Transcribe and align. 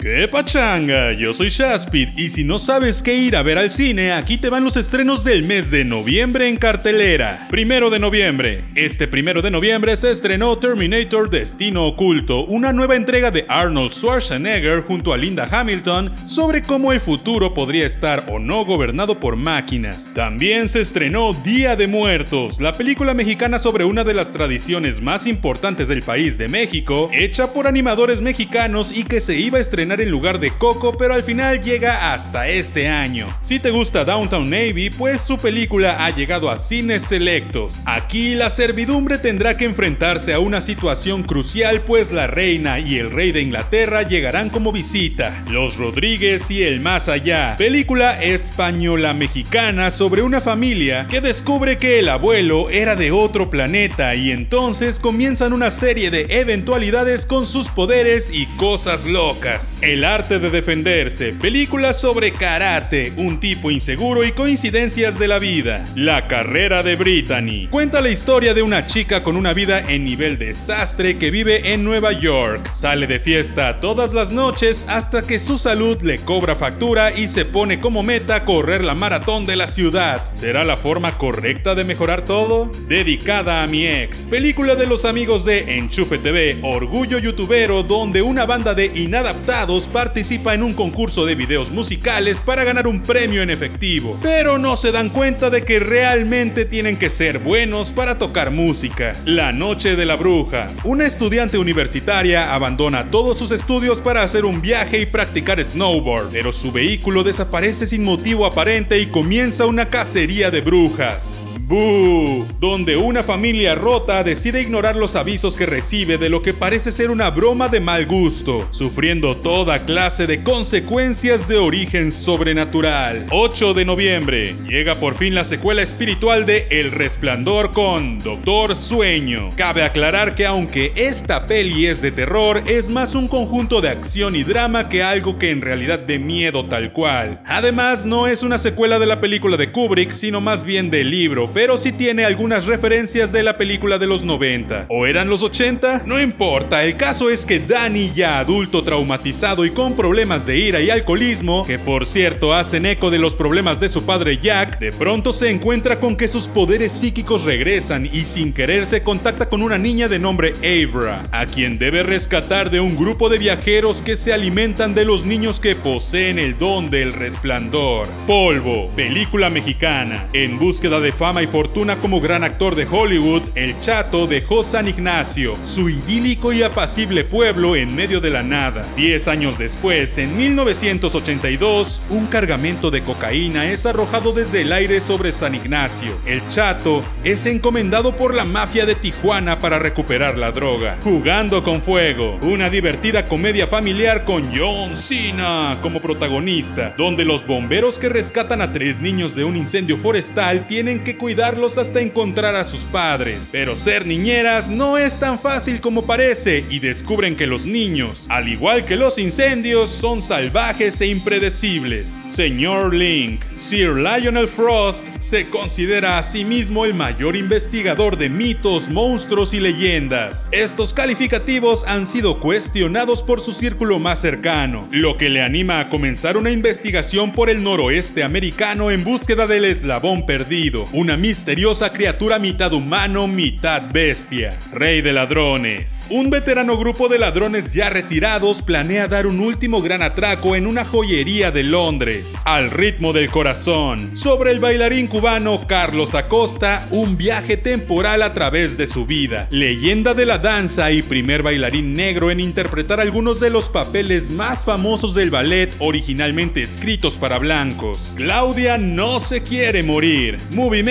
¡Qué 0.00 0.28
pachanga! 0.28 1.12
Yo 1.12 1.34
soy 1.34 1.48
Shaspid 1.48 2.10
y 2.16 2.30
si 2.30 2.44
no 2.44 2.60
sabes 2.60 3.02
qué 3.02 3.16
ir 3.16 3.34
a 3.34 3.42
ver 3.42 3.58
al 3.58 3.72
cine, 3.72 4.12
aquí 4.12 4.38
te 4.38 4.48
van 4.48 4.62
los 4.62 4.76
estrenos 4.76 5.24
del 5.24 5.42
mes 5.42 5.72
de 5.72 5.84
noviembre 5.84 6.46
en 6.46 6.56
cartelera. 6.56 7.48
Primero 7.50 7.90
de 7.90 7.98
noviembre. 7.98 8.62
Este 8.76 9.08
primero 9.08 9.42
de 9.42 9.50
noviembre 9.50 9.96
se 9.96 10.12
estrenó 10.12 10.56
Terminator 10.56 11.28
Destino 11.28 11.84
Oculto, 11.84 12.44
una 12.44 12.72
nueva 12.72 12.94
entrega 12.94 13.32
de 13.32 13.44
Arnold 13.48 13.90
Schwarzenegger 13.90 14.82
junto 14.82 15.12
a 15.12 15.16
Linda 15.16 15.48
Hamilton 15.50 16.12
sobre 16.28 16.62
cómo 16.62 16.92
el 16.92 17.00
futuro 17.00 17.52
podría 17.52 17.84
estar 17.84 18.24
o 18.28 18.38
no 18.38 18.64
gobernado 18.64 19.18
por 19.18 19.34
máquinas. 19.34 20.14
También 20.14 20.68
se 20.68 20.80
estrenó 20.80 21.34
Día 21.34 21.74
de 21.74 21.88
Muertos, 21.88 22.60
la 22.60 22.72
película 22.72 23.14
mexicana 23.14 23.58
sobre 23.58 23.82
una 23.82 24.04
de 24.04 24.14
las 24.14 24.30
tradiciones 24.30 25.00
más 25.00 25.26
importantes 25.26 25.88
del 25.88 26.02
país 26.04 26.38
de 26.38 26.48
México, 26.48 27.10
hecha 27.12 27.52
por 27.52 27.66
animadores 27.66 28.22
mexicanos 28.22 28.96
y 28.96 29.02
que 29.02 29.20
se 29.20 29.36
iba 29.36 29.58
a 29.58 29.60
estrenar 29.60 29.87
en 29.92 30.10
lugar 30.10 30.38
de 30.38 30.50
Coco, 30.50 30.96
pero 30.98 31.14
al 31.14 31.22
final 31.22 31.60
llega 31.62 32.12
hasta 32.12 32.48
este 32.48 32.88
año. 32.88 33.34
Si 33.40 33.58
te 33.58 33.70
gusta 33.70 34.04
Downtown 34.04 34.48
Navy, 34.48 34.90
pues 34.90 35.22
su 35.22 35.38
película 35.38 36.04
ha 36.04 36.10
llegado 36.10 36.50
a 36.50 36.58
cines 36.58 37.02
selectos. 37.04 37.82
Aquí 37.86 38.34
la 38.34 38.50
servidumbre 38.50 39.18
tendrá 39.18 39.56
que 39.56 39.64
enfrentarse 39.64 40.34
a 40.34 40.40
una 40.40 40.60
situación 40.60 41.22
crucial, 41.22 41.82
pues 41.82 42.12
la 42.12 42.26
reina 42.26 42.78
y 42.78 42.98
el 42.98 43.10
rey 43.10 43.32
de 43.32 43.40
Inglaterra 43.40 44.02
llegarán 44.02 44.50
como 44.50 44.72
visita. 44.72 45.42
Los 45.48 45.78
Rodríguez 45.78 46.50
y 46.50 46.62
el 46.62 46.80
más 46.80 47.08
allá, 47.08 47.56
película 47.56 48.20
española 48.20 49.14
mexicana 49.14 49.90
sobre 49.90 50.22
una 50.22 50.40
familia 50.40 51.06
que 51.08 51.20
descubre 51.20 51.78
que 51.78 51.98
el 51.98 52.08
abuelo 52.08 52.68
era 52.70 52.94
de 52.94 53.10
otro 53.10 53.50
planeta 53.50 54.14
y 54.14 54.30
entonces 54.30 55.00
comienzan 55.00 55.52
una 55.52 55.70
serie 55.70 56.10
de 56.10 56.26
eventualidades 56.40 57.26
con 57.26 57.46
sus 57.46 57.70
poderes 57.70 58.30
y 58.32 58.46
cosas 58.56 59.04
locas. 59.04 59.77
El 59.80 60.02
arte 60.02 60.40
de 60.40 60.50
defenderse, 60.50 61.32
película 61.34 61.94
sobre 61.94 62.32
karate, 62.32 63.12
un 63.16 63.38
tipo 63.38 63.70
inseguro 63.70 64.24
y 64.24 64.32
coincidencias 64.32 65.20
de 65.20 65.28
la 65.28 65.38
vida. 65.38 65.86
La 65.94 66.26
carrera 66.26 66.82
de 66.82 66.96
Brittany. 66.96 67.68
Cuenta 67.70 68.00
la 68.00 68.08
historia 68.08 68.54
de 68.54 68.62
una 68.62 68.86
chica 68.86 69.22
con 69.22 69.36
una 69.36 69.52
vida 69.52 69.78
en 69.78 70.04
nivel 70.04 70.36
desastre 70.36 71.16
que 71.16 71.30
vive 71.30 71.74
en 71.74 71.84
Nueva 71.84 72.10
York. 72.10 72.70
Sale 72.72 73.06
de 73.06 73.20
fiesta 73.20 73.78
todas 73.78 74.12
las 74.12 74.32
noches 74.32 74.84
hasta 74.88 75.22
que 75.22 75.38
su 75.38 75.56
salud 75.58 76.02
le 76.02 76.18
cobra 76.18 76.56
factura 76.56 77.16
y 77.16 77.28
se 77.28 77.44
pone 77.44 77.78
como 77.78 78.02
meta 78.02 78.44
correr 78.44 78.82
la 78.82 78.96
maratón 78.96 79.46
de 79.46 79.54
la 79.54 79.68
ciudad. 79.68 80.24
¿Será 80.32 80.64
la 80.64 80.76
forma 80.76 81.18
correcta 81.18 81.76
de 81.76 81.84
mejorar 81.84 82.24
todo? 82.24 82.72
Dedicada 82.88 83.62
a 83.62 83.68
mi 83.68 83.86
ex. 83.86 84.24
Película 84.24 84.74
de 84.74 84.88
los 84.88 85.04
amigos 85.04 85.44
de 85.44 85.76
Enchufe 85.76 86.18
TV, 86.18 86.58
Orgullo 86.62 87.20
Youtubero, 87.20 87.84
donde 87.84 88.22
una 88.22 88.44
banda 88.44 88.74
de 88.74 88.86
inadaptados 88.86 89.67
participa 89.68 90.54
en 90.54 90.62
un 90.62 90.72
concurso 90.72 91.26
de 91.26 91.34
videos 91.34 91.70
musicales 91.70 92.40
para 92.40 92.64
ganar 92.64 92.86
un 92.86 93.02
premio 93.02 93.42
en 93.42 93.50
efectivo, 93.50 94.18
pero 94.22 94.56
no 94.56 94.76
se 94.76 94.92
dan 94.92 95.10
cuenta 95.10 95.50
de 95.50 95.62
que 95.62 95.78
realmente 95.78 96.64
tienen 96.64 96.96
que 96.96 97.10
ser 97.10 97.38
buenos 97.38 97.92
para 97.92 98.16
tocar 98.16 98.50
música. 98.50 99.14
La 99.26 99.52
Noche 99.52 99.94
de 99.94 100.06
la 100.06 100.16
Bruja. 100.16 100.70
Una 100.84 101.06
estudiante 101.06 101.58
universitaria 101.58 102.54
abandona 102.54 103.10
todos 103.10 103.36
sus 103.36 103.50
estudios 103.50 104.00
para 104.00 104.22
hacer 104.22 104.46
un 104.46 104.62
viaje 104.62 105.00
y 105.00 105.06
practicar 105.06 105.62
snowboard, 105.62 106.30
pero 106.32 106.50
su 106.50 106.72
vehículo 106.72 107.22
desaparece 107.22 107.86
sin 107.86 108.04
motivo 108.04 108.46
aparente 108.46 108.98
y 108.98 109.06
comienza 109.06 109.66
una 109.66 109.90
cacería 109.90 110.50
de 110.50 110.62
brujas. 110.62 111.42
Boo, 111.68 112.46
donde 112.60 112.96
una 112.96 113.22
familia 113.22 113.74
rota 113.74 114.24
decide 114.24 114.62
ignorar 114.62 114.96
los 114.96 115.16
avisos 115.16 115.54
que 115.54 115.66
recibe 115.66 116.16
de 116.16 116.30
lo 116.30 116.40
que 116.40 116.54
parece 116.54 116.90
ser 116.90 117.10
una 117.10 117.28
broma 117.28 117.68
de 117.68 117.78
mal 117.78 118.06
gusto, 118.06 118.66
sufriendo 118.70 119.36
toda 119.36 119.84
clase 119.84 120.26
de 120.26 120.42
consecuencias 120.42 121.46
de 121.46 121.58
origen 121.58 122.10
sobrenatural. 122.10 123.26
8 123.28 123.74
de 123.74 123.84
noviembre, 123.84 124.56
llega 124.66 124.94
por 124.94 125.14
fin 125.14 125.34
la 125.34 125.44
secuela 125.44 125.82
espiritual 125.82 126.46
de 126.46 126.68
El 126.70 126.90
Resplandor 126.90 127.72
con 127.72 128.18
Doctor 128.18 128.74
Sueño. 128.74 129.50
Cabe 129.54 129.82
aclarar 129.82 130.34
que 130.34 130.46
aunque 130.46 130.94
esta 130.96 131.46
peli 131.46 131.84
es 131.84 132.00
de 132.00 132.12
terror, 132.12 132.62
es 132.66 132.88
más 132.88 133.14
un 133.14 133.28
conjunto 133.28 133.82
de 133.82 133.90
acción 133.90 134.36
y 134.36 134.42
drama 134.42 134.88
que 134.88 135.02
algo 135.02 135.38
que 135.38 135.50
en 135.50 135.60
realidad 135.60 135.98
de 135.98 136.18
miedo 136.18 136.64
tal 136.64 136.94
cual. 136.94 137.42
Además, 137.44 138.06
no 138.06 138.26
es 138.26 138.42
una 138.42 138.56
secuela 138.56 138.98
de 138.98 139.04
la 139.04 139.20
película 139.20 139.58
de 139.58 139.70
Kubrick, 139.70 140.12
sino 140.12 140.40
más 140.40 140.64
bien 140.64 140.88
del 140.88 141.10
libro, 141.10 141.57
pero 141.58 141.76
sí 141.76 141.90
tiene 141.90 142.24
algunas 142.24 142.66
referencias 142.66 143.32
de 143.32 143.42
la 143.42 143.58
película 143.58 143.98
de 143.98 144.06
los 144.06 144.22
90. 144.22 144.86
¿O 144.90 145.06
eran 145.06 145.28
los 145.28 145.42
80? 145.42 146.04
No 146.06 146.20
importa, 146.20 146.84
el 146.84 146.96
caso 146.96 147.30
es 147.30 147.44
que 147.44 147.58
Danny, 147.58 148.12
ya 148.14 148.38
adulto 148.38 148.84
traumatizado 148.84 149.66
y 149.66 149.70
con 149.70 149.96
problemas 149.96 150.46
de 150.46 150.56
ira 150.56 150.80
y 150.80 150.88
alcoholismo, 150.88 151.66
que 151.66 151.80
por 151.80 152.06
cierto 152.06 152.54
hacen 152.54 152.86
eco 152.86 153.10
de 153.10 153.18
los 153.18 153.34
problemas 153.34 153.80
de 153.80 153.88
su 153.88 154.04
padre 154.04 154.38
Jack, 154.38 154.78
de 154.78 154.92
pronto 154.92 155.32
se 155.32 155.50
encuentra 155.50 155.98
con 155.98 156.14
que 156.14 156.28
sus 156.28 156.46
poderes 156.46 156.92
psíquicos 156.92 157.42
regresan 157.42 158.06
y 158.06 158.20
sin 158.20 158.52
querer 158.52 158.86
se 158.86 159.02
contacta 159.02 159.48
con 159.48 159.60
una 159.60 159.78
niña 159.78 160.06
de 160.06 160.20
nombre 160.20 160.52
Avra, 160.58 161.26
a 161.32 161.46
quien 161.46 161.76
debe 161.76 162.04
rescatar 162.04 162.70
de 162.70 162.78
un 162.78 162.94
grupo 162.94 163.28
de 163.28 163.38
viajeros 163.38 164.00
que 164.00 164.14
se 164.14 164.32
alimentan 164.32 164.94
de 164.94 165.04
los 165.04 165.26
niños 165.26 165.58
que 165.58 165.74
poseen 165.74 166.38
el 166.38 166.56
don 166.56 166.88
del 166.88 167.12
resplandor. 167.12 168.06
Polvo, 168.28 168.92
película 168.94 169.50
mexicana, 169.50 170.28
en 170.32 170.56
búsqueda 170.60 171.00
de 171.00 171.10
fama 171.10 171.42
y 171.42 171.47
fortuna 171.48 171.96
como 171.96 172.20
gran 172.20 172.44
actor 172.44 172.76
de 172.76 172.86
Hollywood, 172.86 173.42
el 173.54 173.78
Chato 173.80 174.26
dejó 174.26 174.62
San 174.62 174.86
Ignacio, 174.86 175.54
su 175.64 175.88
idílico 175.88 176.52
y 176.52 176.62
apacible 176.62 177.24
pueblo 177.24 177.74
en 177.74 177.96
medio 177.96 178.20
de 178.20 178.30
la 178.30 178.42
nada. 178.42 178.84
Diez 178.96 179.26
años 179.26 179.58
después, 179.58 180.18
en 180.18 180.36
1982, 180.36 182.00
un 182.10 182.26
cargamento 182.26 182.90
de 182.90 183.02
cocaína 183.02 183.70
es 183.70 183.86
arrojado 183.86 184.32
desde 184.32 184.60
el 184.60 184.72
aire 184.72 185.00
sobre 185.00 185.32
San 185.32 185.54
Ignacio. 185.54 186.20
El 186.26 186.46
Chato 186.48 187.02
es 187.24 187.46
encomendado 187.46 188.14
por 188.14 188.34
la 188.34 188.44
mafia 188.44 188.84
de 188.84 188.94
Tijuana 188.94 189.58
para 189.58 189.78
recuperar 189.78 190.38
la 190.38 190.52
droga. 190.52 190.98
Jugando 191.02 191.64
con 191.64 191.82
fuego, 191.82 192.38
una 192.42 192.68
divertida 192.68 193.24
comedia 193.24 193.66
familiar 193.66 194.24
con 194.24 194.54
John 194.54 194.96
Cena 194.96 195.78
como 195.80 196.00
protagonista, 196.00 196.94
donde 196.98 197.24
los 197.24 197.46
bomberos 197.46 197.98
que 197.98 198.10
rescatan 198.10 198.60
a 198.60 198.70
tres 198.72 199.00
niños 199.00 199.34
de 199.34 199.44
un 199.44 199.56
incendio 199.56 199.96
forestal 199.96 200.66
tienen 200.66 201.02
que 201.02 201.16
cuidar 201.16 201.37
darlos 201.38 201.78
hasta 201.78 202.00
encontrar 202.00 202.56
a 202.56 202.64
sus 202.64 202.80
padres. 202.80 203.48
Pero 203.52 203.76
ser 203.76 204.04
niñeras 204.04 204.68
no 204.68 204.98
es 204.98 205.18
tan 205.18 205.38
fácil 205.38 205.80
como 205.80 206.04
parece 206.04 206.64
y 206.68 206.80
descubren 206.80 207.36
que 207.36 207.46
los 207.46 207.64
niños, 207.64 208.26
al 208.28 208.48
igual 208.48 208.84
que 208.84 208.96
los 208.96 209.18
incendios, 209.18 209.88
son 209.88 210.20
salvajes 210.20 211.00
e 211.00 211.06
impredecibles. 211.06 212.08
Señor 212.28 212.92
Link, 212.92 213.40
Sir 213.56 213.94
Lionel 213.94 214.48
Frost 214.48 215.06
se 215.20 215.48
considera 215.48 216.18
a 216.18 216.24
sí 216.24 216.44
mismo 216.44 216.84
el 216.84 216.94
mayor 216.94 217.36
investigador 217.36 218.18
de 218.18 218.28
mitos, 218.28 218.88
monstruos 218.88 219.54
y 219.54 219.60
leyendas. 219.60 220.48
Estos 220.50 220.92
calificativos 220.92 221.84
han 221.86 222.08
sido 222.08 222.40
cuestionados 222.40 223.22
por 223.22 223.40
su 223.40 223.52
círculo 223.52 224.00
más 224.00 224.20
cercano, 224.20 224.88
lo 224.90 225.16
que 225.16 225.28
le 225.28 225.42
anima 225.42 225.78
a 225.78 225.88
comenzar 225.88 226.36
una 226.36 226.50
investigación 226.50 227.30
por 227.30 227.48
el 227.48 227.62
noroeste 227.62 228.24
americano 228.24 228.90
en 228.90 229.04
búsqueda 229.04 229.46
del 229.46 229.66
eslabón 229.66 230.26
perdido, 230.26 230.86
una 230.92 231.16
misteriosa 231.18 231.92
criatura 231.92 232.38
mitad 232.38 232.72
humano, 232.72 233.26
mitad 233.26 233.82
bestia, 233.92 234.56
rey 234.72 235.02
de 235.02 235.12
ladrones. 235.12 236.06
Un 236.10 236.30
veterano 236.30 236.78
grupo 236.78 237.08
de 237.08 237.18
ladrones 237.18 237.74
ya 237.74 237.90
retirados 237.90 238.62
planea 238.62 239.08
dar 239.08 239.26
un 239.26 239.40
último 239.40 239.82
gran 239.82 240.02
atraco 240.02 240.54
en 240.54 240.66
una 240.66 240.84
joyería 240.84 241.50
de 241.50 241.64
Londres, 241.64 242.34
al 242.44 242.70
ritmo 242.70 243.12
del 243.12 243.30
corazón. 243.30 244.16
Sobre 244.16 244.52
el 244.52 244.60
bailarín 244.60 245.08
cubano 245.08 245.66
Carlos 245.66 246.14
Acosta, 246.14 246.86
un 246.90 247.16
viaje 247.16 247.56
temporal 247.56 248.22
a 248.22 248.32
través 248.32 248.76
de 248.76 248.86
su 248.86 249.04
vida, 249.04 249.48
leyenda 249.50 250.14
de 250.14 250.26
la 250.26 250.38
danza 250.38 250.92
y 250.92 251.02
primer 251.02 251.42
bailarín 251.42 251.94
negro 251.94 252.30
en 252.30 252.40
interpretar 252.40 253.00
algunos 253.00 253.40
de 253.40 253.50
los 253.50 253.68
papeles 253.68 254.30
más 254.30 254.64
famosos 254.64 255.14
del 255.14 255.30
ballet 255.30 255.74
originalmente 255.80 256.62
escritos 256.62 257.16
para 257.16 257.38
blancos. 257.38 258.12
Claudia 258.16 258.78
no 258.78 259.18
se 259.18 259.42
quiere 259.42 259.82
morir. 259.82 260.38
Movie 260.50 260.82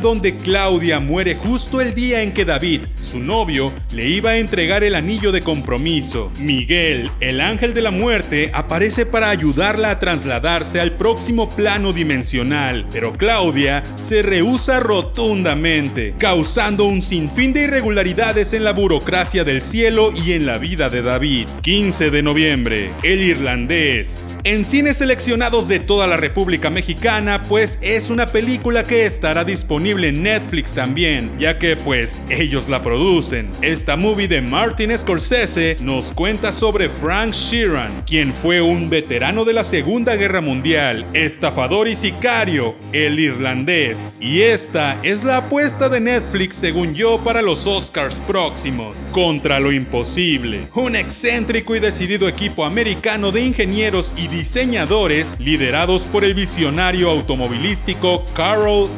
donde 0.00 0.36
Claudia 0.36 1.00
muere 1.00 1.36
justo 1.36 1.80
el 1.80 1.94
día 1.94 2.22
en 2.22 2.32
que 2.32 2.44
David, 2.44 2.82
su 3.00 3.18
novio, 3.18 3.72
le 3.92 4.06
iba 4.06 4.30
a 4.30 4.38
entregar 4.38 4.84
el 4.84 4.94
anillo 4.94 5.32
de 5.32 5.40
compromiso. 5.40 6.30
Miguel, 6.38 7.10
el 7.20 7.40
ángel 7.40 7.72
de 7.72 7.82
la 7.82 7.90
muerte, 7.90 8.50
aparece 8.52 9.06
para 9.06 9.30
ayudarla 9.30 9.90
a 9.90 9.98
trasladarse 9.98 10.80
al 10.80 10.92
próximo 10.92 11.48
plano 11.48 11.92
dimensional, 11.92 12.86
pero 12.92 13.12
Claudia 13.12 13.82
se 13.96 14.22
rehúsa 14.22 14.80
rotundamente, 14.80 16.14
causando 16.18 16.84
un 16.84 17.00
sinfín 17.00 17.52
de 17.52 17.62
irregularidades 17.62 18.52
en 18.52 18.64
la 18.64 18.72
burocracia 18.72 19.44
del 19.44 19.62
cielo 19.62 20.12
y 20.12 20.32
en 20.32 20.46
la 20.46 20.58
vida 20.58 20.90
de 20.90 21.02
David. 21.02 21.46
15 21.62 22.10
de 22.10 22.22
noviembre, 22.22 22.90
El 23.02 23.22
Irlandés. 23.22 24.34
En 24.44 24.64
cines 24.64 24.98
seleccionados 24.98 25.68
de 25.68 25.78
toda 25.78 26.06
la 26.06 26.16
República 26.16 26.70
Mexicana, 26.70 27.42
pues 27.44 27.78
es 27.80 28.10
una 28.10 28.26
película 28.26 28.84
que 28.84 29.06
estará 29.06 29.43
disponible 29.44 30.08
en 30.08 30.22
Netflix 30.22 30.72
también, 30.72 31.30
ya 31.38 31.58
que 31.58 31.76
pues 31.76 32.24
ellos 32.28 32.68
la 32.68 32.82
producen. 32.82 33.50
Esta 33.62 33.96
movie 33.96 34.28
de 34.28 34.42
Martin 34.42 34.96
Scorsese 34.96 35.76
nos 35.80 36.12
cuenta 36.12 36.52
sobre 36.52 36.88
Frank 36.88 37.32
Sheeran, 37.32 38.02
quien 38.06 38.32
fue 38.32 38.60
un 38.60 38.90
veterano 38.90 39.44
de 39.44 39.52
la 39.52 39.64
Segunda 39.64 40.16
Guerra 40.16 40.40
Mundial, 40.40 41.06
estafador 41.12 41.88
y 41.88 41.96
sicario, 41.96 42.76
el 42.92 43.20
irlandés. 43.20 44.18
Y 44.20 44.42
esta 44.42 44.98
es 45.02 45.24
la 45.24 45.38
apuesta 45.38 45.88
de 45.88 46.00
Netflix 46.00 46.56
según 46.56 46.94
yo 46.94 47.22
para 47.22 47.42
los 47.42 47.66
Oscars 47.66 48.20
próximos. 48.20 48.98
Contra 49.12 49.60
lo 49.60 49.72
imposible. 49.72 50.68
Un 50.74 50.96
excéntrico 50.96 51.76
y 51.76 51.80
decidido 51.80 52.28
equipo 52.28 52.64
americano 52.64 53.32
de 53.32 53.42
ingenieros 53.42 54.14
y 54.16 54.28
diseñadores 54.28 55.36
liderados 55.38 56.02
por 56.02 56.24
el 56.24 56.34
visionario 56.34 57.10
automovilístico 57.10 58.24
Carroll 58.34 58.88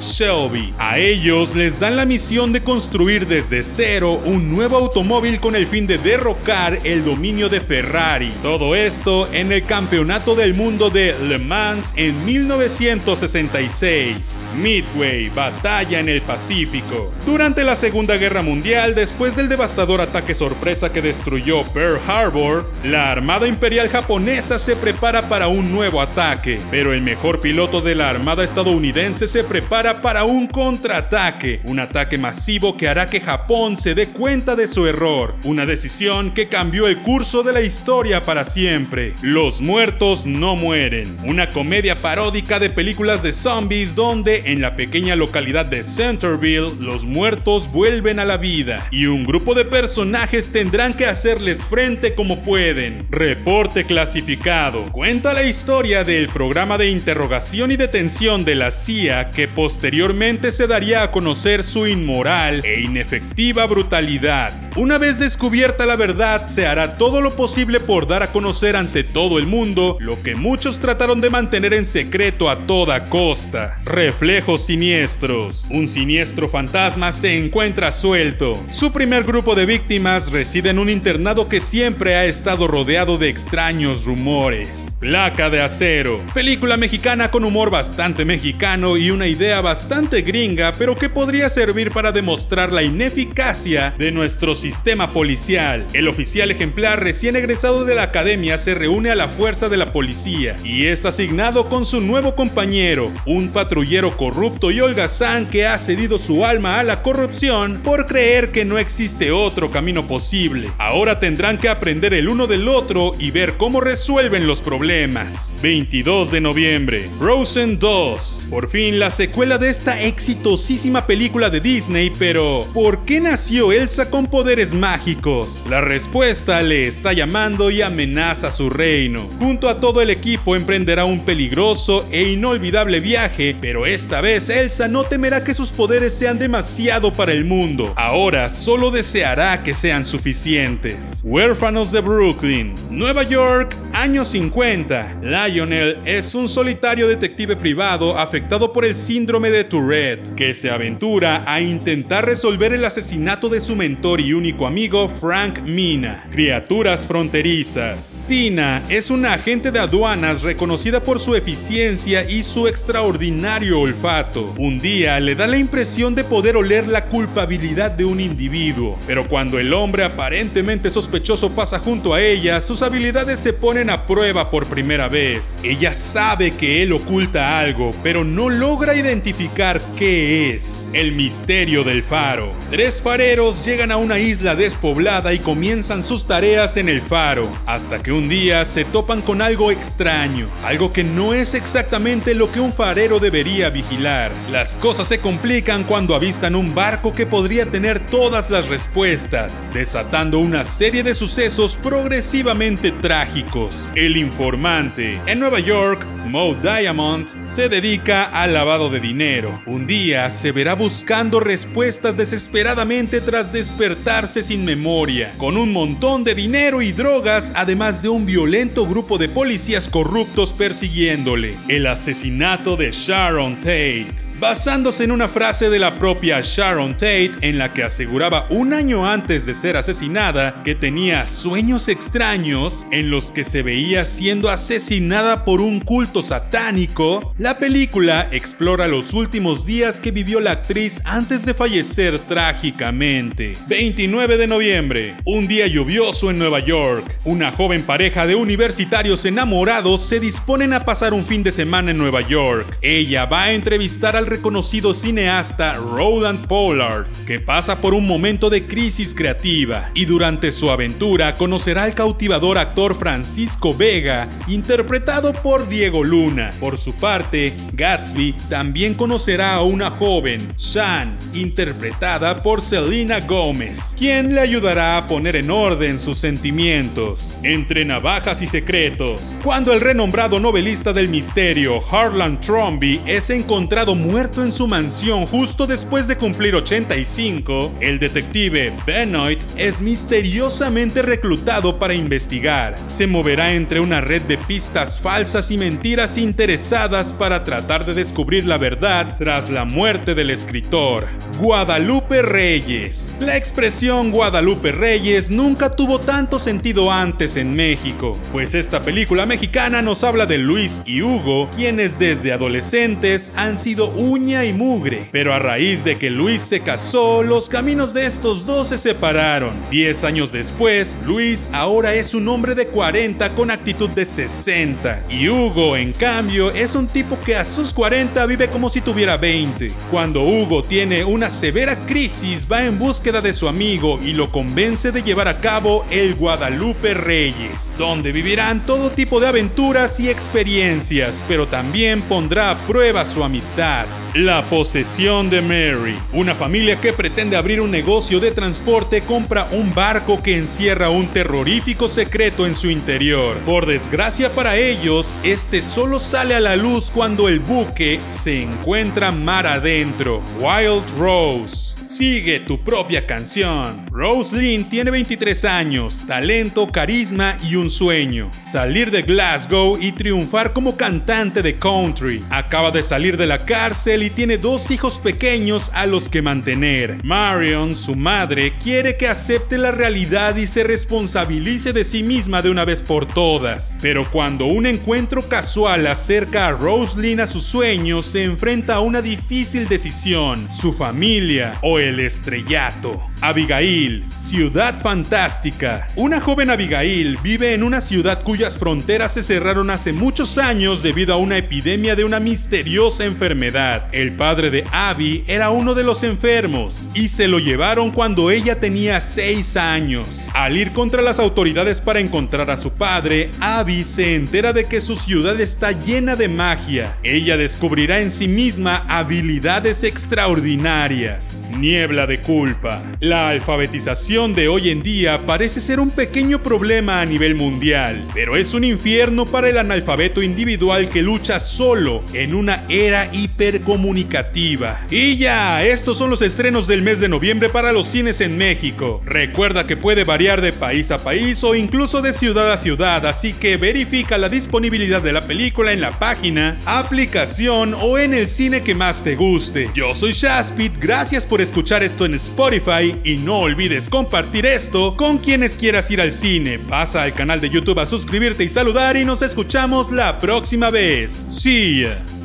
A 0.78 0.98
ellos 0.98 1.54
les 1.54 1.80
dan 1.80 1.96
la 1.96 2.04
misión 2.04 2.52
de 2.52 2.62
construir 2.62 3.26
desde 3.26 3.62
cero 3.62 4.20
un 4.22 4.54
nuevo 4.54 4.76
automóvil 4.76 5.40
con 5.40 5.56
el 5.56 5.66
fin 5.66 5.86
de 5.86 5.96
derrocar 5.96 6.78
el 6.84 7.06
dominio 7.06 7.48
de 7.48 7.62
Ferrari. 7.62 8.30
Todo 8.42 8.76
esto 8.76 9.30
en 9.32 9.50
el 9.50 9.64
Campeonato 9.64 10.34
del 10.34 10.52
Mundo 10.52 10.90
de 10.90 11.14
Le 11.26 11.38
Mans 11.38 11.94
en 11.96 12.22
1966. 12.26 14.44
Midway, 14.56 15.30
batalla 15.30 16.00
en 16.00 16.10
el 16.10 16.20
Pacífico. 16.20 17.10
Durante 17.24 17.64
la 17.64 17.74
Segunda 17.74 18.18
Guerra 18.18 18.42
Mundial, 18.42 18.94
después 18.94 19.36
del 19.36 19.48
devastador 19.48 20.02
ataque 20.02 20.34
sorpresa 20.34 20.92
que 20.92 21.00
destruyó 21.00 21.64
Pearl 21.72 21.98
Harbor, 22.06 22.70
la 22.84 23.10
Armada 23.10 23.48
Imperial 23.48 23.88
japonesa 23.88 24.58
se 24.58 24.76
prepara 24.76 25.30
para 25.30 25.48
un 25.48 25.72
nuevo 25.72 26.02
ataque, 26.02 26.60
pero 26.70 26.92
el 26.92 27.00
mejor 27.00 27.40
piloto 27.40 27.80
de 27.80 27.94
la 27.94 28.10
Armada 28.10 28.44
estadounidense 28.44 29.28
se 29.28 29.42
prepara 29.42 30.02
para 30.02 30.25
un 30.26 30.48
contraataque, 30.48 31.60
un 31.64 31.78
ataque 31.78 32.18
masivo 32.18 32.76
que 32.76 32.88
hará 32.88 33.06
que 33.06 33.20
Japón 33.20 33.76
se 33.76 33.94
dé 33.94 34.08
cuenta 34.08 34.56
de 34.56 34.66
su 34.66 34.86
error, 34.86 35.36
una 35.44 35.66
decisión 35.66 36.34
que 36.34 36.48
cambió 36.48 36.88
el 36.88 36.98
curso 36.98 37.44
de 37.44 37.52
la 37.52 37.60
historia 37.60 38.22
para 38.22 38.44
siempre. 38.44 39.14
Los 39.22 39.60
muertos 39.60 40.26
no 40.26 40.56
mueren, 40.56 41.16
una 41.24 41.50
comedia 41.50 41.96
paródica 41.98 42.58
de 42.58 42.70
películas 42.70 43.22
de 43.22 43.32
zombies 43.32 43.94
donde 43.94 44.42
en 44.46 44.60
la 44.60 44.74
pequeña 44.74 45.14
localidad 45.14 45.66
de 45.66 45.84
Centerville 45.84 46.72
los 46.80 47.04
muertos 47.04 47.70
vuelven 47.70 48.18
a 48.18 48.24
la 48.24 48.36
vida 48.36 48.88
y 48.90 49.06
un 49.06 49.24
grupo 49.24 49.54
de 49.54 49.64
personajes 49.64 50.50
tendrán 50.50 50.94
que 50.94 51.06
hacerles 51.06 51.64
frente 51.64 52.14
como 52.14 52.42
pueden. 52.42 53.06
Reporte 53.10 53.84
clasificado. 53.84 54.90
Cuenta 54.90 55.32
la 55.34 55.44
historia 55.44 56.02
del 56.02 56.28
programa 56.28 56.78
de 56.78 56.90
interrogación 56.90 57.70
y 57.70 57.76
detención 57.76 58.44
de 58.44 58.56
la 58.56 58.72
CIA 58.72 59.30
que 59.30 59.46
posteriormente 59.46 60.15
se 60.50 60.66
daría 60.66 61.02
a 61.02 61.10
conocer 61.10 61.62
su 61.62 61.86
inmoral 61.86 62.64
e 62.64 62.80
inefectiva 62.80 63.66
brutalidad. 63.66 64.65
Una 64.76 64.98
vez 64.98 65.18
descubierta 65.18 65.86
la 65.86 65.96
verdad, 65.96 66.48
se 66.48 66.66
hará 66.66 66.98
todo 66.98 67.22
lo 67.22 67.34
posible 67.34 67.80
por 67.80 68.06
dar 68.06 68.22
a 68.22 68.30
conocer 68.30 68.76
ante 68.76 69.04
todo 69.04 69.38
el 69.38 69.46
mundo 69.46 69.96
lo 70.00 70.22
que 70.22 70.34
muchos 70.34 70.80
trataron 70.80 71.22
de 71.22 71.30
mantener 71.30 71.72
en 71.72 71.86
secreto 71.86 72.50
a 72.50 72.58
toda 72.66 73.06
costa. 73.06 73.80
Reflejos 73.86 74.66
siniestros. 74.66 75.64
Un 75.70 75.88
siniestro 75.88 76.46
fantasma 76.46 77.12
se 77.12 77.38
encuentra 77.38 77.90
suelto. 77.90 78.62
Su 78.70 78.92
primer 78.92 79.24
grupo 79.24 79.54
de 79.54 79.64
víctimas 79.64 80.30
reside 80.30 80.68
en 80.68 80.78
un 80.78 80.90
internado 80.90 81.48
que 81.48 81.62
siempre 81.62 82.14
ha 82.14 82.26
estado 82.26 82.68
rodeado 82.68 83.16
de 83.16 83.30
extraños 83.30 84.04
rumores. 84.04 84.94
Placa 85.00 85.48
de 85.48 85.62
acero. 85.62 86.20
Película 86.34 86.76
mexicana 86.76 87.30
con 87.30 87.46
humor 87.46 87.70
bastante 87.70 88.26
mexicano 88.26 88.98
y 88.98 89.10
una 89.10 89.26
idea 89.26 89.62
bastante 89.62 90.20
gringa, 90.20 90.74
pero 90.76 90.96
que 90.96 91.08
podría 91.08 91.48
servir 91.48 91.92
para 91.92 92.12
demostrar 92.12 92.74
la 92.74 92.82
ineficacia 92.82 93.94
de 93.96 94.12
nuestro 94.12 94.54
sistema 94.66 95.12
policial. 95.12 95.86
El 95.92 96.08
oficial 96.08 96.50
ejemplar 96.50 97.00
recién 97.00 97.36
egresado 97.36 97.84
de 97.84 97.94
la 97.94 98.02
academia 98.02 98.58
se 98.58 98.74
reúne 98.74 99.10
a 99.10 99.14
la 99.14 99.28
fuerza 99.28 99.68
de 99.68 99.76
la 99.76 99.92
policía 99.92 100.56
y 100.64 100.86
es 100.86 101.04
asignado 101.04 101.68
con 101.68 101.84
su 101.84 102.00
nuevo 102.00 102.34
compañero, 102.34 103.12
un 103.26 103.50
patrullero 103.50 104.16
corrupto 104.16 104.72
y 104.72 104.80
holgazán 104.80 105.46
que 105.46 105.68
ha 105.68 105.78
cedido 105.78 106.18
su 106.18 106.44
alma 106.44 106.80
a 106.80 106.82
la 106.82 107.04
corrupción 107.04 107.80
por 107.84 108.06
creer 108.06 108.50
que 108.50 108.64
no 108.64 108.76
existe 108.78 109.30
otro 109.30 109.70
camino 109.70 110.08
posible. 110.08 110.68
Ahora 110.78 111.20
tendrán 111.20 111.58
que 111.58 111.68
aprender 111.68 112.12
el 112.12 112.28
uno 112.28 112.48
del 112.48 112.66
otro 112.66 113.14
y 113.20 113.30
ver 113.30 113.58
cómo 113.58 113.80
resuelven 113.80 114.48
los 114.48 114.62
problemas. 114.62 115.54
22 115.62 116.32
de 116.32 116.40
noviembre, 116.40 117.08
Frozen 117.20 117.78
2. 117.78 118.48
Por 118.50 118.68
fin 118.68 118.98
la 118.98 119.12
secuela 119.12 119.58
de 119.58 119.68
esta 119.68 120.02
exitosísima 120.02 121.06
película 121.06 121.50
de 121.50 121.60
Disney, 121.60 122.10
pero 122.18 122.66
¿por 122.74 123.04
qué 123.04 123.20
nació 123.20 123.70
Elsa 123.70 124.10
con 124.10 124.26
mágicos? 124.72 125.64
La 125.68 125.82
respuesta 125.82 126.62
le 126.62 126.86
está 126.86 127.12
llamando 127.12 127.70
y 127.70 127.82
amenaza 127.82 128.50
su 128.50 128.70
reino. 128.70 129.28
Junto 129.38 129.68
a 129.68 129.80
todo 129.80 130.00
el 130.00 130.08
equipo 130.08 130.56
emprenderá 130.56 131.04
un 131.04 131.20
peligroso 131.20 132.06
e 132.10 132.30
inolvidable 132.30 133.00
viaje, 133.00 133.54
pero 133.60 133.84
esta 133.84 134.22
vez 134.22 134.48
Elsa 134.48 134.88
no 134.88 135.04
temerá 135.04 135.44
que 135.44 135.52
sus 135.52 135.72
poderes 135.72 136.14
sean 136.14 136.38
demasiado 136.38 137.12
para 137.12 137.32
el 137.32 137.44
mundo. 137.44 137.92
Ahora 137.96 138.48
solo 138.48 138.90
deseará 138.90 139.62
que 139.62 139.74
sean 139.74 140.06
suficientes. 140.06 141.20
Huérfanos 141.22 141.92
de 141.92 142.00
Brooklyn, 142.00 142.74
Nueva 142.90 143.24
York, 143.24 143.76
año 143.92 144.24
50. 144.24 145.20
Lionel 145.22 145.98
es 146.06 146.34
un 146.34 146.48
solitario 146.48 147.08
detective 147.08 147.56
privado 147.56 148.16
afectado 148.16 148.72
por 148.72 148.86
el 148.86 148.96
síndrome 148.96 149.50
de 149.50 149.64
Tourette, 149.64 150.34
que 150.34 150.54
se 150.54 150.70
aventura 150.70 151.44
a 151.46 151.60
intentar 151.60 152.24
resolver 152.24 152.72
el 152.72 152.86
asesinato 152.86 153.50
de 153.50 153.60
su 153.60 153.76
mentor 153.76 154.20
y 154.20 154.32
amigo 154.54 155.08
Frank 155.08 155.60
Mina. 155.62 156.24
Criaturas 156.30 157.04
fronterizas. 157.04 158.20
Tina 158.28 158.80
es 158.88 159.10
una 159.10 159.34
agente 159.34 159.72
de 159.72 159.80
aduanas 159.80 160.42
reconocida 160.42 161.02
por 161.02 161.18
su 161.18 161.34
eficiencia 161.34 162.24
y 162.28 162.44
su 162.44 162.68
extraordinario 162.68 163.80
olfato. 163.80 164.54
Un 164.56 164.78
día 164.78 165.18
le 165.18 165.34
da 165.34 165.48
la 165.48 165.56
impresión 165.56 166.14
de 166.14 166.22
poder 166.22 166.56
oler 166.56 166.86
la 166.86 167.06
culpabilidad 167.06 167.90
de 167.90 168.04
un 168.04 168.20
individuo, 168.20 168.98
pero 169.06 169.26
cuando 169.28 169.58
el 169.58 169.74
hombre 169.74 170.04
aparentemente 170.04 170.90
sospechoso 170.90 171.50
pasa 171.50 171.80
junto 171.80 172.14
a 172.14 172.22
ella, 172.22 172.60
sus 172.60 172.82
habilidades 172.82 173.40
se 173.40 173.52
ponen 173.52 173.90
a 173.90 174.06
prueba 174.06 174.48
por 174.50 174.66
primera 174.66 175.08
vez. 175.08 175.58
Ella 175.64 175.92
sabe 175.92 176.52
que 176.52 176.82
él 176.82 176.92
oculta 176.92 177.58
algo, 177.58 177.90
pero 178.02 178.22
no 178.22 178.48
logra 178.48 178.94
identificar 178.94 179.82
qué 179.98 180.54
es. 180.54 180.88
El 180.92 181.12
misterio 181.12 181.82
del 181.82 182.04
faro. 182.04 182.52
Tres 182.70 183.02
fareros 183.02 183.64
llegan 183.64 183.90
a 183.90 183.96
una 183.96 184.18
isla 184.18 184.25
despoblada 184.34 185.32
y 185.32 185.38
comienzan 185.38 186.02
sus 186.02 186.26
tareas 186.26 186.76
en 186.76 186.88
el 186.88 187.00
faro, 187.00 187.48
hasta 187.64 188.02
que 188.02 188.10
un 188.10 188.28
día 188.28 188.64
se 188.64 188.84
topan 188.84 189.22
con 189.22 189.40
algo 189.40 189.70
extraño, 189.70 190.48
algo 190.64 190.92
que 190.92 191.04
no 191.04 191.32
es 191.32 191.54
exactamente 191.54 192.34
lo 192.34 192.50
que 192.50 192.58
un 192.58 192.72
farero 192.72 193.20
debería 193.20 193.70
vigilar. 193.70 194.32
Las 194.50 194.74
cosas 194.74 195.06
se 195.06 195.20
complican 195.20 195.84
cuando 195.84 196.16
avistan 196.16 196.56
un 196.56 196.74
barco 196.74 197.12
que 197.12 197.24
podría 197.24 197.66
tener 197.66 198.04
todas 198.04 198.50
las 198.50 198.66
respuestas, 198.66 199.68
desatando 199.72 200.40
una 200.40 200.64
serie 200.64 201.04
de 201.04 201.14
sucesos 201.14 201.76
progresivamente 201.76 202.90
trágicos. 202.90 203.88
El 203.94 204.16
informante. 204.16 205.20
En 205.26 205.38
Nueva 205.38 205.60
York, 205.60 206.04
Mo 206.26 206.54
Diamond 206.54 207.28
se 207.46 207.68
dedica 207.68 208.24
al 208.24 208.52
lavado 208.52 208.90
de 208.90 208.98
dinero. 208.98 209.62
Un 209.64 209.86
día 209.86 210.28
se 210.28 210.50
verá 210.50 210.74
buscando 210.74 211.38
respuestas 211.38 212.16
desesperadamente 212.16 213.20
tras 213.20 213.52
despertarse 213.52 214.42
sin 214.42 214.64
memoria, 214.64 215.32
con 215.38 215.56
un 215.56 215.72
montón 215.72 216.24
de 216.24 216.34
dinero 216.34 216.82
y 216.82 216.90
drogas, 216.90 217.52
además 217.54 218.02
de 218.02 218.08
un 218.08 218.26
violento 218.26 218.86
grupo 218.86 219.18
de 219.18 219.28
policías 219.28 219.88
corruptos 219.88 220.52
persiguiéndole. 220.52 221.56
El 221.68 221.86
asesinato 221.86 222.76
de 222.76 222.90
Sharon 222.90 223.54
Tate. 223.56 224.06
Basándose 224.40 225.04
en 225.04 225.12
una 225.12 225.28
frase 225.28 225.70
de 225.70 225.78
la 225.78 225.98
propia 225.98 226.40
Sharon 226.42 226.92
Tate 226.92 227.32
en 227.40 227.56
la 227.56 227.72
que 227.72 227.84
aseguraba 227.84 228.46
un 228.50 228.74
año 228.74 229.06
antes 229.06 229.46
de 229.46 229.54
ser 229.54 229.76
asesinada 229.76 230.62
que 230.62 230.74
tenía 230.74 231.26
sueños 231.26 231.88
extraños 231.88 232.86
en 232.90 233.10
los 233.10 233.30
que 233.30 233.44
se 233.44 233.62
veía 233.62 234.04
siendo 234.04 234.50
asesinada 234.50 235.44
por 235.44 235.60
un 235.60 235.80
culto 235.80 236.15
satánico, 236.22 237.34
la 237.38 237.58
película 237.58 238.28
explora 238.30 238.86
los 238.86 239.12
últimos 239.12 239.66
días 239.66 240.00
que 240.00 240.10
vivió 240.10 240.40
la 240.40 240.52
actriz 240.52 241.02
antes 241.04 241.44
de 241.44 241.54
fallecer 241.54 242.18
trágicamente. 242.20 243.54
29 243.68 244.36
de 244.36 244.46
noviembre, 244.46 245.14
un 245.24 245.48
día 245.48 245.66
lluvioso 245.66 246.30
en 246.30 246.38
Nueva 246.38 246.60
York. 246.60 247.18
Una 247.24 247.52
joven 247.52 247.82
pareja 247.82 248.26
de 248.26 248.34
universitarios 248.34 249.24
enamorados 249.24 250.02
se 250.02 250.20
disponen 250.20 250.72
a 250.72 250.84
pasar 250.84 251.12
un 251.12 251.24
fin 251.24 251.42
de 251.42 251.52
semana 251.52 251.90
en 251.90 251.98
Nueva 251.98 252.20
York. 252.20 252.78
Ella 252.82 253.26
va 253.26 253.44
a 253.44 253.52
entrevistar 253.52 254.16
al 254.16 254.26
reconocido 254.26 254.94
cineasta 254.94 255.74
Roland 255.74 256.46
Pollard, 256.46 257.06
que 257.26 257.40
pasa 257.40 257.80
por 257.80 257.94
un 257.94 258.06
momento 258.06 258.50
de 258.50 258.66
crisis 258.66 259.14
creativa 259.14 259.90
y 259.94 260.04
durante 260.04 260.52
su 260.52 260.70
aventura 260.70 261.34
conocerá 261.34 261.84
al 261.84 261.94
cautivador 261.94 262.58
actor 262.58 262.94
Francisco 262.94 263.74
Vega, 263.74 264.28
interpretado 264.48 265.32
por 265.32 265.68
Diego 265.68 266.04
Luna. 266.06 266.50
Por 266.60 266.78
su 266.78 266.92
parte, 266.94 267.52
Gatsby 267.72 268.34
también 268.48 268.94
conocerá 268.94 269.54
a 269.54 269.62
una 269.62 269.90
joven, 269.90 270.46
Shan, 270.58 271.18
interpretada 271.34 272.42
por 272.42 272.60
Selena 272.60 273.20
Gomez, 273.20 273.94
quien 273.98 274.34
le 274.34 274.40
ayudará 274.40 274.96
a 274.96 275.08
poner 275.08 275.36
en 275.36 275.50
orden 275.50 275.98
sus 275.98 276.18
sentimientos. 276.18 277.34
Entre 277.42 277.84
navajas 277.84 278.42
y 278.42 278.46
secretos, 278.46 279.38
cuando 279.42 279.72
el 279.72 279.80
renombrado 279.80 280.40
novelista 280.40 280.92
del 280.92 281.08
misterio, 281.08 281.80
Harlan 281.90 282.40
Tromby, 282.40 283.00
es 283.06 283.30
encontrado 283.30 283.94
muerto 283.94 284.42
en 284.42 284.52
su 284.52 284.66
mansión 284.66 285.26
justo 285.26 285.66
después 285.66 286.06
de 286.08 286.16
cumplir 286.16 286.54
85, 286.54 287.72
el 287.80 287.98
detective 287.98 288.72
Benoit 288.86 289.40
es 289.56 289.80
misteriosamente 289.80 291.02
reclutado 291.02 291.78
para 291.78 291.94
investigar. 291.94 292.76
Se 292.88 293.06
moverá 293.06 293.54
entre 293.54 293.80
una 293.80 294.00
red 294.00 294.22
de 294.22 294.38
pistas 294.38 295.00
falsas 295.00 295.50
y 295.50 295.58
mentiras 295.58 295.95
interesadas 295.96 297.14
para 297.14 297.42
tratar 297.42 297.86
de 297.86 297.94
descubrir 297.94 298.44
la 298.44 298.58
verdad 298.58 299.16
tras 299.18 299.48
la 299.48 299.64
muerte 299.64 300.14
del 300.14 300.28
escritor. 300.28 301.08
Guadalupe 301.40 302.20
Reyes. 302.20 303.16
La 303.18 303.34
expresión 303.34 304.10
Guadalupe 304.10 304.72
Reyes 304.72 305.30
nunca 305.30 305.70
tuvo 305.70 305.98
tanto 305.98 306.38
sentido 306.38 306.92
antes 306.92 307.38
en 307.38 307.54
México, 307.54 308.12
pues 308.30 308.54
esta 308.54 308.82
película 308.82 309.24
mexicana 309.24 309.80
nos 309.80 310.04
habla 310.04 310.26
de 310.26 310.36
Luis 310.36 310.82
y 310.84 311.00
Hugo, 311.00 311.48
quienes 311.56 311.98
desde 311.98 312.30
adolescentes 312.30 313.32
han 313.34 313.56
sido 313.56 313.88
uña 313.88 314.44
y 314.44 314.52
mugre, 314.52 315.08
pero 315.12 315.32
a 315.32 315.38
raíz 315.38 315.82
de 315.82 315.96
que 315.96 316.10
Luis 316.10 316.42
se 316.42 316.60
casó, 316.60 317.22
los 317.22 317.48
caminos 317.48 317.94
de 317.94 318.04
estos 318.04 318.44
dos 318.44 318.68
se 318.68 318.76
separaron. 318.76 319.54
Diez 319.70 320.04
años 320.04 320.30
después, 320.30 320.94
Luis 321.06 321.48
ahora 321.54 321.94
es 321.94 322.12
un 322.12 322.28
hombre 322.28 322.54
de 322.54 322.66
40 322.66 323.34
con 323.34 323.50
actitud 323.50 323.88
de 323.88 324.04
60, 324.04 325.06
y 325.08 325.30
Hugo, 325.30 325.74
en 325.76 325.85
cambio, 325.92 326.50
es 326.50 326.74
un 326.74 326.86
tipo 326.86 327.18
que 327.24 327.36
a 327.36 327.44
sus 327.44 327.72
40 327.72 328.24
vive 328.26 328.48
como 328.48 328.68
si 328.68 328.80
tuviera 328.80 329.16
20. 329.16 329.72
Cuando 329.90 330.22
Hugo 330.22 330.62
tiene 330.62 331.04
una 331.04 331.30
severa 331.30 331.76
crisis, 331.86 332.46
va 332.50 332.64
en 332.64 332.78
búsqueda 332.78 333.20
de 333.20 333.32
su 333.32 333.48
amigo 333.48 333.98
y 334.02 334.12
lo 334.12 334.30
convence 334.30 334.92
de 334.92 335.02
llevar 335.02 335.28
a 335.28 335.40
cabo 335.40 335.84
el 335.90 336.14
Guadalupe 336.14 336.94
Reyes, 336.94 337.74
donde 337.78 338.12
vivirán 338.12 338.64
todo 338.66 338.90
tipo 338.90 339.20
de 339.20 339.28
aventuras 339.28 340.00
y 340.00 340.08
experiencias, 340.08 341.24
pero 341.28 341.46
también 341.48 342.00
pondrá 342.02 342.50
a 342.50 342.58
prueba 342.58 343.04
su 343.04 343.22
amistad. 343.24 343.86
La 344.14 344.42
posesión 344.42 345.28
de 345.28 345.42
Mary. 345.42 345.98
Una 346.12 346.34
familia 346.34 346.80
que 346.80 346.94
pretende 346.94 347.36
abrir 347.36 347.60
un 347.60 347.70
negocio 347.70 348.18
de 348.18 348.30
transporte 348.30 349.02
compra 349.02 349.46
un 349.52 349.74
barco 349.74 350.22
que 350.22 350.36
encierra 350.36 350.88
un 350.88 351.06
terrorífico 351.08 351.88
secreto 351.88 352.46
en 352.46 352.54
su 352.54 352.70
interior. 352.70 353.36
Por 353.44 353.66
desgracia 353.66 354.30
para 354.30 354.56
ellos, 354.56 355.16
este 355.22 355.60
solo 355.76 355.98
sale 355.98 356.34
a 356.34 356.40
la 356.40 356.56
luz 356.56 356.90
cuando 356.90 357.28
el 357.28 357.38
buque 357.38 358.00
se 358.08 358.40
encuentra 358.40 359.12
mar 359.12 359.46
adentro. 359.46 360.22
Wild 360.40 360.90
Rose. 360.98 361.75
Sigue 361.86 362.40
tu 362.40 362.64
propia 362.64 363.06
canción. 363.06 363.86
Rose 363.92 364.36
Lynn 364.36 364.68
tiene 364.68 364.90
23 364.90 365.44
años, 365.44 366.02
talento, 366.04 366.66
carisma 366.72 367.36
y 367.48 367.54
un 367.54 367.70
sueño. 367.70 368.28
Salir 368.44 368.90
de 368.90 369.02
Glasgow 369.02 369.78
y 369.80 369.92
triunfar 369.92 370.52
como 370.52 370.76
cantante 370.76 371.42
de 371.42 371.54
country. 371.54 372.24
Acaba 372.28 372.72
de 372.72 372.82
salir 372.82 373.16
de 373.16 373.28
la 373.28 373.46
cárcel 373.46 374.02
y 374.02 374.10
tiene 374.10 374.36
dos 374.36 374.72
hijos 374.72 374.98
pequeños 374.98 375.70
a 375.74 375.86
los 375.86 376.08
que 376.08 376.22
mantener. 376.22 376.98
Marion, 377.04 377.76
su 377.76 377.94
madre, 377.94 378.54
quiere 378.58 378.96
que 378.96 379.06
acepte 379.06 379.56
la 379.56 379.70
realidad 379.70 380.34
y 380.34 380.48
se 380.48 380.64
responsabilice 380.64 381.72
de 381.72 381.84
sí 381.84 382.02
misma 382.02 382.42
de 382.42 382.50
una 382.50 382.64
vez 382.64 382.82
por 382.82 383.06
todas. 383.06 383.78
Pero 383.80 384.10
cuando 384.10 384.46
un 384.46 384.66
encuentro 384.66 385.28
casual 385.28 385.86
acerca 385.86 386.48
a 386.48 386.52
Rose 386.52 387.00
Lynn 387.00 387.20
a 387.20 387.28
sus 387.28 387.44
sueños, 387.44 388.06
se 388.06 388.24
enfrenta 388.24 388.74
a 388.74 388.80
una 388.80 389.00
difícil 389.00 389.68
decisión. 389.68 390.48
Su 390.52 390.72
familia 390.72 391.60
el 391.78 392.00
estrellato. 392.00 393.06
Abigail, 393.20 394.04
ciudad 394.18 394.80
fantástica. 394.80 395.88
Una 395.96 396.20
joven 396.20 396.50
Abigail 396.50 397.18
vive 397.22 397.54
en 397.54 397.62
una 397.62 397.80
ciudad 397.80 398.22
cuyas 398.22 398.58
fronteras 398.58 399.14
se 399.14 399.22
cerraron 399.22 399.70
hace 399.70 399.92
muchos 399.92 400.36
años 400.36 400.82
debido 400.82 401.14
a 401.14 401.16
una 401.16 401.38
epidemia 401.38 401.96
de 401.96 402.04
una 402.04 402.20
misteriosa 402.20 403.04
enfermedad. 403.04 403.88
El 403.92 404.12
padre 404.12 404.50
de 404.50 404.64
Abby 404.70 405.24
era 405.26 405.50
uno 405.50 405.74
de 405.74 405.84
los 405.84 406.02
enfermos 406.02 406.90
y 406.94 407.08
se 407.08 407.26
lo 407.26 407.38
llevaron 407.38 407.90
cuando 407.90 408.30
ella 408.30 408.60
tenía 408.60 409.00
6 409.00 409.56
años. 409.56 410.28
Al 410.34 410.56
ir 410.56 410.72
contra 410.72 411.00
las 411.00 411.18
autoridades 411.18 411.80
para 411.80 412.00
encontrar 412.00 412.50
a 412.50 412.58
su 412.58 412.72
padre, 412.72 413.30
Abby 413.40 413.84
se 413.84 414.14
entera 414.14 414.52
de 414.52 414.66
que 414.66 414.80
su 414.80 414.96
ciudad 414.96 415.40
está 415.40 415.72
llena 415.72 416.16
de 416.16 416.28
magia. 416.28 416.98
Ella 417.02 417.36
descubrirá 417.36 418.00
en 418.00 418.10
sí 418.10 418.28
misma 418.28 418.84
habilidades 418.88 419.84
extraordinarias. 419.84 421.42
Niebla 421.66 422.06
de 422.06 422.20
culpa. 422.20 422.80
La 423.00 423.30
alfabetización 423.30 424.36
de 424.36 424.46
hoy 424.46 424.70
en 424.70 424.84
día 424.84 425.26
parece 425.26 425.60
ser 425.60 425.80
un 425.80 425.90
pequeño 425.90 426.40
problema 426.40 427.00
a 427.00 427.04
nivel 427.04 427.34
mundial, 427.34 428.06
pero 428.14 428.36
es 428.36 428.54
un 428.54 428.62
infierno 428.62 429.26
para 429.26 429.48
el 429.48 429.58
analfabeto 429.58 430.22
individual 430.22 430.88
que 430.88 431.02
lucha 431.02 431.40
solo 431.40 432.04
en 432.14 432.36
una 432.36 432.62
era 432.68 433.12
hipercomunicativa. 433.12 434.80
Y 434.90 435.16
ya, 435.16 435.64
estos 435.64 435.98
son 435.98 436.08
los 436.08 436.22
estrenos 436.22 436.68
del 436.68 436.82
mes 436.82 437.00
de 437.00 437.08
noviembre 437.08 437.48
para 437.48 437.72
los 437.72 437.88
cines 437.88 438.20
en 438.20 438.38
México. 438.38 439.02
Recuerda 439.04 439.66
que 439.66 439.76
puede 439.76 440.04
variar 440.04 440.42
de 440.42 440.52
país 440.52 440.92
a 440.92 441.02
país 441.02 441.42
o 441.42 441.56
incluso 441.56 442.00
de 442.00 442.12
ciudad 442.12 442.52
a 442.52 442.58
ciudad, 442.58 443.04
así 443.06 443.32
que 443.32 443.56
verifica 443.56 444.18
la 444.18 444.28
disponibilidad 444.28 445.02
de 445.02 445.12
la 445.12 445.26
película 445.26 445.72
en 445.72 445.80
la 445.80 445.98
página, 445.98 446.58
aplicación 446.64 447.74
o 447.74 447.98
en 447.98 448.14
el 448.14 448.28
cine 448.28 448.62
que 448.62 448.76
más 448.76 449.02
te 449.02 449.16
guste. 449.16 449.68
Yo 449.74 449.96
soy 449.96 450.12
Shaspit, 450.12 450.78
gracias 450.78 451.26
por 451.26 451.40
escuchar 451.46 451.82
esto 451.82 452.04
en 452.04 452.14
Spotify 452.14 452.94
y 453.04 453.16
no 453.16 453.38
olvides 453.38 453.88
compartir 453.88 454.46
esto 454.46 454.96
con 454.96 455.18
quienes 455.18 455.56
quieras 455.56 455.90
ir 455.90 456.00
al 456.00 456.12
cine. 456.12 456.58
Pasa 456.58 457.02
al 457.02 457.14
canal 457.14 457.40
de 457.40 457.50
YouTube 457.50 457.78
a 457.78 457.86
suscribirte 457.86 458.44
y 458.44 458.48
saludar 458.48 458.96
y 458.96 459.04
nos 459.04 459.22
escuchamos 459.22 459.92
la 459.92 460.18
próxima 460.18 460.70
vez. 460.70 461.24
See 461.28 461.82
ya. 461.82 462.15